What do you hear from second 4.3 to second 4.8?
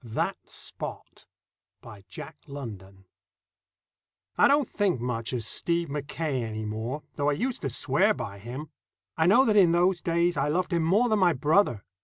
I DON'T